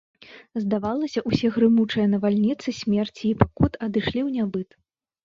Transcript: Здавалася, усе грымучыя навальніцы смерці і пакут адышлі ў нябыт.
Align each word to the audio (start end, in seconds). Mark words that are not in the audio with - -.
Здавалася, 0.61 1.21
усе 1.31 1.51
грымучыя 1.57 2.05
навальніцы 2.13 2.73
смерці 2.79 3.21
і 3.33 3.35
пакут 3.43 3.77
адышлі 3.89 4.13
ў 4.13 4.29
нябыт. 4.39 4.69